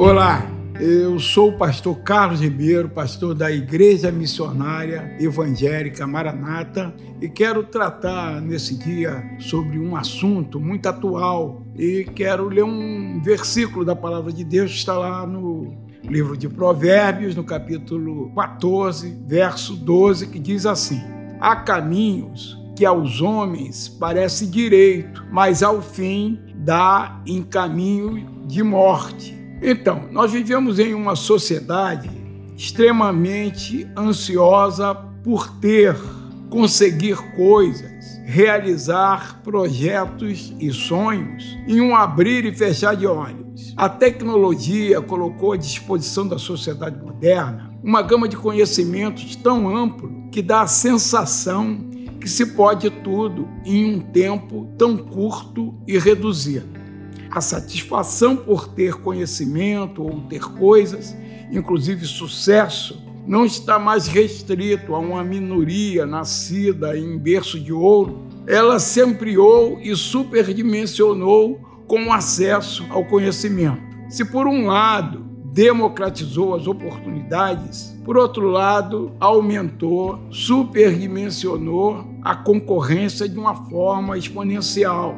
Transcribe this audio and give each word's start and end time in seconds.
Olá, 0.00 0.50
eu 0.80 1.18
sou 1.20 1.50
o 1.50 1.58
pastor 1.58 1.94
Carlos 1.98 2.40
Ribeiro, 2.40 2.88
pastor 2.88 3.34
da 3.34 3.52
Igreja 3.52 4.10
Missionária 4.10 5.14
Evangélica 5.20 6.06
Maranata, 6.06 6.94
e 7.20 7.28
quero 7.28 7.64
tratar 7.64 8.40
nesse 8.40 8.78
dia 8.78 9.22
sobre 9.38 9.78
um 9.78 9.94
assunto 9.94 10.58
muito 10.58 10.86
atual 10.88 11.62
e 11.76 12.04
quero 12.14 12.48
ler 12.48 12.64
um 12.64 13.20
versículo 13.22 13.84
da 13.84 13.94
palavra 13.94 14.32
de 14.32 14.42
Deus 14.42 14.70
está 14.70 14.96
lá 14.96 15.26
no 15.26 15.76
livro 16.02 16.34
de 16.34 16.48
Provérbios, 16.48 17.36
no 17.36 17.44
capítulo 17.44 18.32
14, 18.34 19.18
verso 19.26 19.76
12, 19.76 20.28
que 20.28 20.38
diz 20.38 20.64
assim: 20.64 21.02
Há 21.38 21.56
caminhos 21.56 22.58
que 22.74 22.86
aos 22.86 23.20
homens 23.20 23.86
parece 23.86 24.46
direito, 24.46 25.26
mas 25.30 25.62
ao 25.62 25.82
fim 25.82 26.40
dá 26.54 27.20
em 27.26 27.42
caminho 27.42 28.46
de 28.46 28.62
morte. 28.62 29.39
Então, 29.62 30.08
nós 30.10 30.32
vivemos 30.32 30.78
em 30.78 30.94
uma 30.94 31.14
sociedade 31.14 32.10
extremamente 32.56 33.86
ansiosa 33.96 34.94
por 34.94 35.48
ter, 35.60 35.94
conseguir 36.48 37.16
coisas, 37.36 38.18
realizar 38.24 39.40
projetos 39.42 40.54
e 40.58 40.72
sonhos 40.72 41.58
em 41.68 41.80
um 41.80 41.94
abrir 41.94 42.46
e 42.46 42.54
fechar 42.54 42.96
de 42.96 43.06
olhos. 43.06 43.74
A 43.76 43.88
tecnologia 43.88 45.00
colocou 45.02 45.52
à 45.52 45.56
disposição 45.58 46.26
da 46.26 46.38
sociedade 46.38 46.98
moderna 46.98 47.70
uma 47.82 48.00
gama 48.00 48.28
de 48.28 48.36
conhecimentos 48.36 49.36
tão 49.36 49.74
amplo 49.74 50.28
que 50.30 50.40
dá 50.40 50.62
a 50.62 50.66
sensação 50.66 51.88
que 52.18 52.28
se 52.28 52.46
pode 52.46 52.88
tudo 52.90 53.48
em 53.64 53.94
um 53.94 54.00
tempo 54.00 54.68
tão 54.76 54.96
curto 54.96 55.74
e 55.86 55.98
reduzido 55.98 56.79
a 57.30 57.40
satisfação 57.40 58.36
por 58.36 58.68
ter 58.68 58.94
conhecimento 58.94 60.02
ou 60.02 60.20
ter 60.22 60.40
coisas, 60.40 61.16
inclusive 61.50 62.04
sucesso, 62.06 63.02
não 63.26 63.44
está 63.44 63.78
mais 63.78 64.06
restrito 64.06 64.94
a 64.94 64.98
uma 64.98 65.22
minoria 65.22 66.04
nascida 66.04 66.96
em 66.96 67.16
berço 67.18 67.60
de 67.60 67.72
ouro. 67.72 68.22
Ela 68.46 68.78
se 68.78 69.00
ampliou 69.00 69.78
e 69.80 69.94
superdimensionou 69.94 71.60
com 71.86 72.06
o 72.06 72.12
acesso 72.12 72.84
ao 72.90 73.04
conhecimento. 73.04 73.80
Se 74.08 74.24
por 74.24 74.46
um 74.46 74.66
lado 74.66 75.24
democratizou 75.52 76.54
as 76.54 76.66
oportunidades, 76.66 77.96
por 78.04 78.16
outro 78.16 78.48
lado, 78.48 79.12
aumentou, 79.20 80.18
superdimensionou 80.30 82.04
a 82.22 82.34
concorrência 82.34 83.28
de 83.28 83.38
uma 83.38 83.54
forma 83.54 84.16
exponencial. 84.16 85.14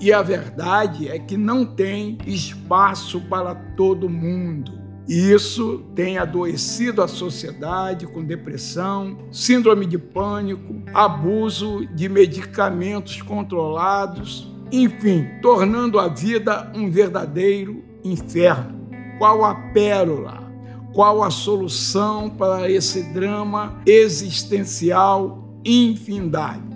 E 0.00 0.12
a 0.12 0.22
verdade 0.22 1.08
é 1.08 1.18
que 1.18 1.36
não 1.36 1.64
tem 1.64 2.18
espaço 2.26 3.20
para 3.22 3.54
todo 3.54 4.08
mundo. 4.08 4.82
E 5.08 5.32
isso 5.32 5.84
tem 5.94 6.16
adoecido 6.16 7.02
a 7.02 7.08
sociedade 7.08 8.06
com 8.06 8.24
depressão, 8.24 9.18
síndrome 9.32 9.84
de 9.84 9.98
pânico, 9.98 10.82
abuso 10.94 11.86
de 11.94 12.08
medicamentos 12.08 13.20
controlados, 13.20 14.50
enfim, 14.70 15.26
tornando 15.42 15.98
a 15.98 16.08
vida 16.08 16.70
um 16.74 16.90
verdadeiro 16.90 17.84
inferno. 18.04 18.80
Qual 19.18 19.44
a 19.44 19.54
pérola? 19.54 20.50
Qual 20.92 21.22
a 21.22 21.30
solução 21.30 22.30
para 22.30 22.70
esse 22.70 23.02
drama 23.12 23.80
existencial 23.86 25.58
infindado? 25.64 26.71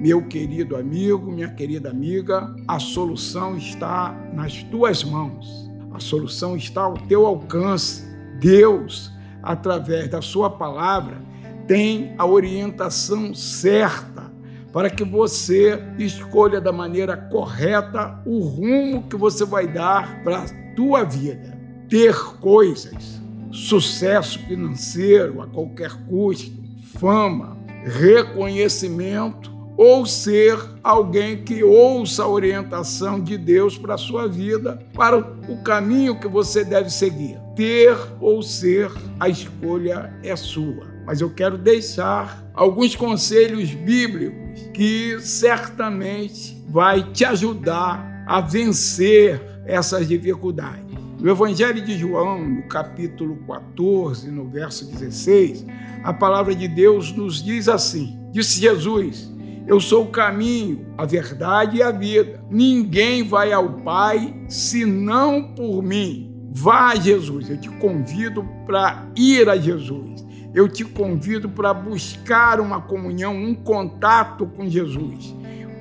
Meu 0.00 0.22
querido 0.22 0.76
amigo, 0.76 1.32
minha 1.32 1.48
querida 1.48 1.90
amiga, 1.90 2.54
a 2.68 2.78
solução 2.78 3.56
está 3.56 4.12
nas 4.32 4.62
tuas 4.62 5.02
mãos. 5.02 5.68
A 5.92 5.98
solução 5.98 6.56
está 6.56 6.82
ao 6.82 6.94
teu 6.94 7.26
alcance. 7.26 8.04
Deus, 8.38 9.10
através 9.42 10.08
da 10.08 10.22
sua 10.22 10.50
palavra, 10.50 11.20
tem 11.66 12.14
a 12.16 12.24
orientação 12.24 13.34
certa 13.34 14.30
para 14.72 14.88
que 14.88 15.02
você 15.02 15.82
escolha 15.98 16.60
da 16.60 16.70
maneira 16.70 17.16
correta 17.16 18.22
o 18.24 18.38
rumo 18.38 19.02
que 19.02 19.16
você 19.16 19.44
vai 19.44 19.66
dar 19.66 20.22
para 20.22 20.44
a 20.44 20.74
tua 20.76 21.02
vida. 21.02 21.58
Ter 21.88 22.14
coisas, 22.36 23.20
sucesso 23.50 24.38
financeiro 24.46 25.42
a 25.42 25.48
qualquer 25.48 25.90
custo, 26.06 26.52
fama, 27.00 27.58
reconhecimento 27.84 29.57
ou 29.78 30.04
ser 30.04 30.58
alguém 30.82 31.44
que 31.44 31.62
ouça 31.62 32.24
a 32.24 32.28
orientação 32.28 33.20
de 33.20 33.38
Deus 33.38 33.78
para 33.78 33.94
a 33.94 33.98
sua 33.98 34.26
vida, 34.26 34.84
para 34.92 35.16
o 35.16 35.62
caminho 35.62 36.18
que 36.18 36.26
você 36.26 36.64
deve 36.64 36.90
seguir. 36.90 37.38
Ter 37.54 37.96
ou 38.20 38.42
ser, 38.42 38.90
a 39.20 39.28
escolha 39.28 40.12
é 40.24 40.34
sua. 40.34 40.88
Mas 41.06 41.20
eu 41.20 41.30
quero 41.30 41.56
deixar 41.56 42.44
alguns 42.54 42.96
conselhos 42.96 43.70
bíblicos 43.70 44.60
que 44.74 45.16
certamente 45.20 46.60
vai 46.68 47.12
te 47.12 47.24
ajudar 47.24 48.24
a 48.26 48.40
vencer 48.40 49.40
essas 49.64 50.08
dificuldades. 50.08 50.82
No 51.20 51.30
Evangelho 51.30 51.84
de 51.84 51.96
João, 51.96 52.44
no 52.44 52.62
capítulo 52.64 53.36
14, 53.46 54.28
no 54.28 54.48
verso 54.48 54.86
16, 54.86 55.64
a 56.02 56.12
palavra 56.12 56.54
de 56.54 56.66
Deus 56.66 57.12
nos 57.12 57.42
diz 57.42 57.68
assim: 57.68 58.18
Disse 58.32 58.60
Jesus: 58.60 59.37
eu 59.68 59.78
sou 59.78 60.04
o 60.04 60.10
caminho, 60.10 60.86
a 60.96 61.04
verdade 61.04 61.76
e 61.76 61.82
a 61.82 61.90
vida. 61.90 62.42
Ninguém 62.50 63.22
vai 63.22 63.52
ao 63.52 63.74
Pai 63.80 64.34
senão 64.48 65.52
por 65.54 65.82
mim. 65.82 66.34
Vá 66.50 66.92
a 66.92 66.96
Jesus. 66.96 67.50
Eu 67.50 67.60
te 67.60 67.68
convido 67.68 68.42
para 68.66 69.06
ir 69.14 69.46
a 69.46 69.58
Jesus. 69.58 70.26
Eu 70.54 70.70
te 70.70 70.86
convido 70.86 71.50
para 71.50 71.74
buscar 71.74 72.58
uma 72.60 72.80
comunhão, 72.80 73.36
um 73.36 73.54
contato 73.54 74.46
com 74.46 74.66
Jesus, 74.66 75.36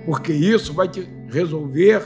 porque 0.06 0.34
isso 0.34 0.74
vai 0.74 0.90
te 0.90 1.08
resolver 1.30 2.03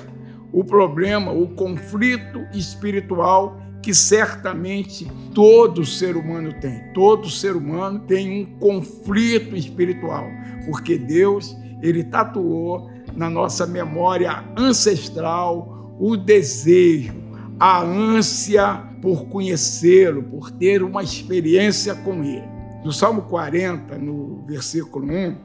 o 0.54 0.64
problema, 0.64 1.32
o 1.32 1.48
conflito 1.56 2.46
espiritual 2.54 3.60
que 3.82 3.96
certamente 3.96 5.12
todo 5.34 5.84
ser 5.84 6.16
humano 6.16 6.54
tem. 6.62 6.94
Todo 6.94 7.28
ser 7.30 7.56
humano 7.56 8.02
tem 8.02 8.44
um 8.44 8.60
conflito 8.60 9.56
espiritual, 9.56 10.30
porque 10.66 11.00
Deus 11.00 11.58
ele 11.82 12.04
tatuou 12.04 12.90
na 13.16 13.30
nossa 13.30 13.66
memória 13.66 14.44
ancestral 14.58 15.96
o 16.00 16.16
desejo, 16.16 17.14
a 17.60 17.82
ânsia 17.82 18.90
por 19.02 19.26
conhecê-lo, 19.26 20.24
por 20.24 20.52
ter 20.52 20.84
uma 20.84 21.04
experiência 21.04 21.96
com 21.96 22.24
ele. 22.24 22.50
No 22.84 22.92
Salmo 22.92 23.24
40, 23.24 23.98
no 23.98 24.46
versículo 24.48 25.06
1, 25.06 25.38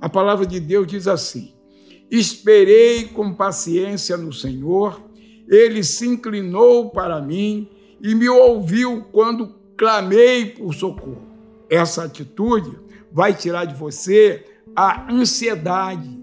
a 0.00 0.08
palavra 0.08 0.46
de 0.46 0.60
Deus 0.60 0.86
diz 0.86 1.08
assim: 1.08 1.52
Esperei 2.10 3.04
com 3.04 3.34
paciência 3.34 4.16
no 4.16 4.32
Senhor, 4.32 5.00
ele 5.48 5.82
se 5.82 6.06
inclinou 6.06 6.90
para 6.90 7.20
mim 7.20 7.68
e 8.00 8.14
me 8.14 8.28
ouviu 8.28 9.04
quando 9.12 9.54
clamei 9.76 10.46
por 10.46 10.74
socorro. 10.74 11.22
Essa 11.68 12.04
atitude 12.04 12.78
vai 13.12 13.34
tirar 13.34 13.64
de 13.64 13.74
você 13.74 14.44
a 14.74 15.12
ansiedade, 15.12 16.18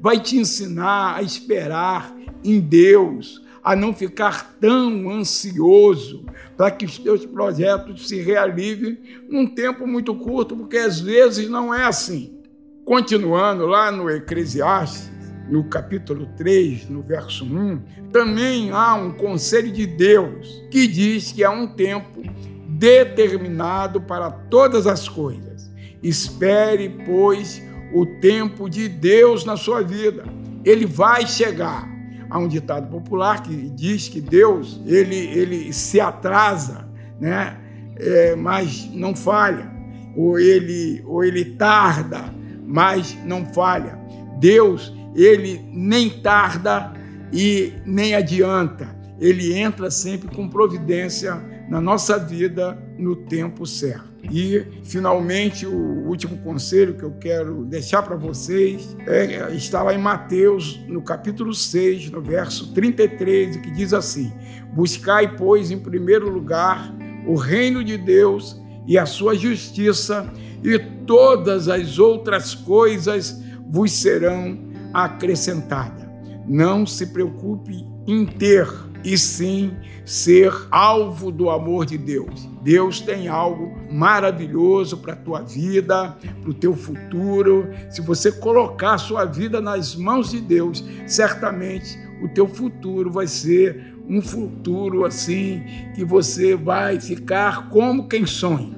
vai 0.00 0.18
te 0.18 0.36
ensinar 0.36 1.16
a 1.16 1.22
esperar 1.22 2.14
em 2.42 2.58
Deus, 2.60 3.42
a 3.62 3.76
não 3.76 3.92
ficar 3.92 4.56
tão 4.58 5.10
ansioso 5.10 6.24
para 6.56 6.70
que 6.70 6.84
os 6.84 6.98
teus 6.98 7.26
projetos 7.26 8.08
se 8.08 8.20
realizem 8.20 8.98
num 9.28 9.46
tempo 9.46 9.86
muito 9.86 10.14
curto, 10.14 10.56
porque 10.56 10.78
às 10.78 11.00
vezes 11.00 11.48
não 11.48 11.72
é 11.74 11.84
assim. 11.84 12.38
Continuando 12.84 13.66
lá 13.66 13.92
no 13.92 14.10
Eclesiastes, 14.10 15.10
no 15.48 15.64
capítulo 15.64 16.28
3, 16.36 16.88
no 16.88 17.02
verso 17.02 17.44
1, 17.44 18.10
também 18.12 18.70
há 18.70 18.94
um 18.94 19.12
conselho 19.12 19.70
de 19.70 19.86
Deus 19.86 20.64
que 20.70 20.86
diz 20.86 21.32
que 21.32 21.44
há 21.44 21.50
um 21.50 21.66
tempo 21.66 22.22
determinado 22.68 24.00
para 24.00 24.30
todas 24.30 24.86
as 24.86 25.08
coisas. 25.08 25.70
Espere, 26.02 26.88
pois, 27.04 27.62
o 27.92 28.06
tempo 28.06 28.68
de 28.68 28.88
Deus 28.88 29.44
na 29.44 29.56
sua 29.56 29.82
vida. 29.82 30.24
Ele 30.64 30.86
vai 30.86 31.26
chegar. 31.26 31.88
Há 32.28 32.38
um 32.38 32.46
ditado 32.46 32.88
popular 32.88 33.42
que 33.42 33.54
diz 33.70 34.08
que 34.08 34.20
Deus 34.20 34.80
ele, 34.86 35.16
ele 35.16 35.72
se 35.72 36.00
atrasa, 36.00 36.88
né? 37.18 37.56
É, 37.96 38.36
mas 38.36 38.88
não 38.92 39.14
falha. 39.14 39.70
Ou 40.16 40.38
ele, 40.38 41.02
ou 41.06 41.24
ele 41.24 41.44
tarda, 41.56 42.32
mas 42.64 43.16
não 43.24 43.44
falha. 43.52 43.98
Deus, 44.38 44.92
ele 45.14 45.60
nem 45.72 46.08
tarda 46.08 46.92
e 47.32 47.72
nem 47.84 48.14
adianta. 48.14 48.88
Ele 49.18 49.52
entra 49.52 49.90
sempre 49.90 50.34
com 50.34 50.48
providência 50.48 51.34
na 51.68 51.80
nossa 51.80 52.18
vida 52.18 52.78
no 52.98 53.14
tempo 53.14 53.66
certo. 53.66 54.09
E, 54.30 54.64
finalmente, 54.84 55.66
o 55.66 56.06
último 56.06 56.36
conselho 56.38 56.94
que 56.94 57.02
eu 57.02 57.12
quero 57.12 57.64
deixar 57.64 58.02
para 58.02 58.16
vocês 58.16 58.96
é, 59.06 59.52
está 59.54 59.82
lá 59.82 59.94
em 59.94 59.98
Mateus, 59.98 60.78
no 60.88 61.02
capítulo 61.02 61.54
6, 61.54 62.10
no 62.10 62.20
verso 62.20 62.72
33, 62.74 63.56
que 63.56 63.70
diz 63.70 63.94
assim: 63.94 64.32
Buscai, 64.74 65.36
pois, 65.36 65.70
em 65.70 65.78
primeiro 65.78 66.28
lugar 66.28 66.94
o 67.26 67.34
reino 67.34 67.84
de 67.84 67.96
Deus 67.96 68.60
e 68.86 68.98
a 68.98 69.06
sua 69.06 69.34
justiça, 69.34 70.32
e 70.62 70.78
todas 71.06 71.68
as 71.68 71.98
outras 71.98 72.54
coisas 72.54 73.40
vos 73.68 73.92
serão 73.92 74.58
acrescentadas. 74.92 76.08
Não 76.46 76.84
se 76.84 77.06
preocupe 77.06 77.86
em 78.06 78.26
ter, 78.26 78.66
e 79.04 79.16
sim 79.16 79.72
ser 80.04 80.52
alvo 80.70 81.30
do 81.30 81.50
amor 81.50 81.86
de 81.86 81.96
Deus. 81.96 82.48
Deus 82.62 83.00
tem 83.00 83.28
algo 83.28 83.72
maravilhoso 83.90 84.98
para 84.98 85.14
a 85.14 85.16
tua 85.16 85.42
vida, 85.42 86.16
para 86.40 86.50
o 86.50 86.54
teu 86.54 86.74
futuro. 86.74 87.68
Se 87.90 88.00
você 88.00 88.30
colocar 88.32 88.94
a 88.94 88.98
sua 88.98 89.24
vida 89.24 89.60
nas 89.60 89.94
mãos 89.94 90.30
de 90.30 90.40
Deus, 90.40 90.84
certamente 91.06 91.98
o 92.22 92.28
teu 92.28 92.46
futuro 92.46 93.10
vai 93.10 93.26
ser 93.26 93.94
um 94.08 94.20
futuro 94.20 95.04
assim 95.04 95.62
que 95.94 96.04
você 96.04 96.56
vai 96.56 97.00
ficar 97.00 97.68
como 97.68 98.08
quem 98.08 98.26
sonha. 98.26 98.74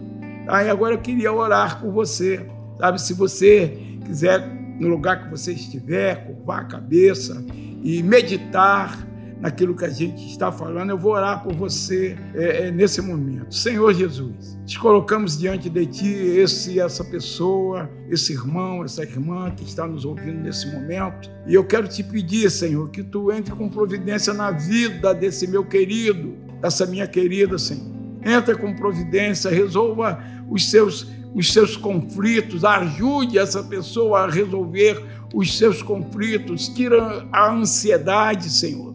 Aí 0.46 0.68
agora 0.68 0.94
eu 0.94 1.00
queria 1.00 1.32
orar 1.32 1.80
por 1.80 1.90
você, 1.90 2.46
sabe? 2.78 3.00
Se 3.00 3.14
você 3.14 3.78
quiser, 4.04 4.46
no 4.78 4.88
lugar 4.88 5.24
que 5.24 5.30
você 5.30 5.52
estiver, 5.52 6.26
curvar 6.26 6.60
a 6.60 6.64
cabeça 6.64 7.44
e 7.82 8.02
meditar 8.02 9.08
naquilo 9.42 9.74
que 9.74 9.84
a 9.84 9.90
gente 9.90 10.24
está 10.24 10.52
falando, 10.52 10.90
eu 10.90 10.96
vou 10.96 11.12
orar 11.12 11.42
por 11.42 11.52
você 11.52 12.16
é, 12.32 12.68
é, 12.68 12.70
nesse 12.70 13.02
momento. 13.02 13.52
Senhor 13.52 13.92
Jesus, 13.92 14.56
te 14.64 14.78
colocamos 14.78 15.36
diante 15.36 15.68
de 15.68 15.84
ti 15.84 16.06
esse, 16.06 16.78
essa 16.78 17.04
pessoa, 17.04 17.90
esse 18.08 18.32
irmão, 18.32 18.84
essa 18.84 19.02
irmã 19.02 19.50
que 19.50 19.64
está 19.64 19.84
nos 19.84 20.04
ouvindo 20.04 20.40
nesse 20.40 20.70
momento. 20.70 21.28
E 21.44 21.54
eu 21.54 21.64
quero 21.64 21.88
te 21.88 22.04
pedir, 22.04 22.48
Senhor, 22.52 22.88
que 22.90 23.02
tu 23.02 23.32
entre 23.32 23.52
com 23.52 23.68
providência 23.68 24.32
na 24.32 24.52
vida 24.52 25.12
desse 25.12 25.48
meu 25.48 25.64
querido, 25.64 26.36
dessa 26.60 26.86
minha 26.86 27.08
querida, 27.08 27.58
Senhor. 27.58 27.90
Entra 28.24 28.56
com 28.56 28.72
providência, 28.76 29.50
resolva 29.50 30.22
os 30.48 30.70
seus 30.70 31.10
os 31.34 31.50
seus 31.50 31.78
conflitos, 31.78 32.62
ajude 32.62 33.38
essa 33.38 33.62
pessoa 33.62 34.24
a 34.24 34.30
resolver 34.30 35.02
os 35.32 35.56
seus 35.56 35.82
conflitos, 35.82 36.68
tira 36.68 37.26
a 37.32 37.50
ansiedade, 37.50 38.50
Senhor 38.50 38.91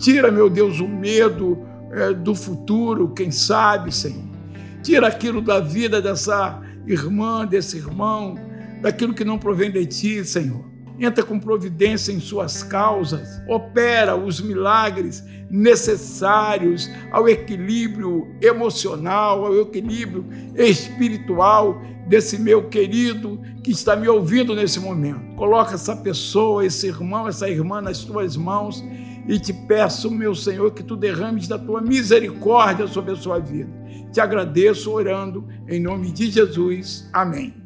Tira, 0.00 0.30
meu 0.30 0.48
Deus, 0.48 0.80
o 0.80 0.88
medo 0.88 1.58
é, 1.92 2.14
do 2.14 2.34
futuro, 2.34 3.10
quem 3.10 3.30
sabe, 3.30 3.94
Senhor. 3.94 4.24
Tira 4.82 5.06
aquilo 5.06 5.42
da 5.42 5.60
vida 5.60 6.00
dessa 6.00 6.58
irmã, 6.86 7.46
desse 7.46 7.76
irmão, 7.76 8.34
daquilo 8.80 9.12
que 9.12 9.24
não 9.24 9.38
provém 9.38 9.70
de 9.70 9.84
ti, 9.84 10.24
Senhor. 10.24 10.64
Entra 10.98 11.22
com 11.22 11.38
providência 11.38 12.12
em 12.12 12.20
suas 12.20 12.62
causas, 12.62 13.42
opera 13.46 14.16
os 14.16 14.40
milagres 14.40 15.22
necessários 15.50 16.90
ao 17.12 17.28
equilíbrio 17.28 18.26
emocional, 18.40 19.44
ao 19.44 19.60
equilíbrio 19.60 20.24
espiritual 20.54 21.80
desse 22.06 22.38
meu 22.38 22.68
querido 22.68 23.40
que 23.62 23.70
está 23.70 23.96
me 23.96 24.08
ouvindo 24.08 24.54
nesse 24.54 24.80
momento. 24.80 25.36
Coloca 25.36 25.74
essa 25.74 25.94
pessoa, 25.94 26.64
esse 26.64 26.86
irmão, 26.86 27.28
essa 27.28 27.48
irmã 27.48 27.82
nas 27.82 28.02
tuas 28.04 28.36
mãos 28.36 28.82
e 29.26 29.38
te 29.38 29.52
peço, 29.52 30.10
meu 30.10 30.34
Senhor, 30.34 30.72
que 30.72 30.82
tu 30.82 30.96
derrames 30.96 31.46
da 31.46 31.58
tua 31.58 31.80
misericórdia 31.80 32.86
sobre 32.86 33.12
a 33.12 33.16
sua 33.16 33.38
vida. 33.38 33.70
Te 34.12 34.20
agradeço 34.20 34.90
orando 34.90 35.46
em 35.68 35.80
nome 35.80 36.10
de 36.10 36.30
Jesus. 36.30 37.08
Amém. 37.12 37.59